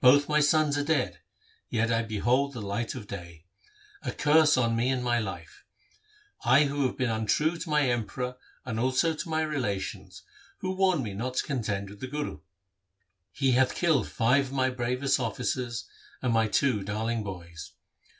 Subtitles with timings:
[0.00, 1.20] Both my sons are dead,
[1.68, 3.44] yet I behold the light of day.
[4.02, 5.64] A curse on me and my life!
[6.44, 10.24] I have been untrue to my Emperor and also to my relations,
[10.58, 12.40] who warned me not to contend with the Guru.
[13.30, 15.88] He hath killed five of my bravest officers
[16.20, 17.70] and my two darling boys.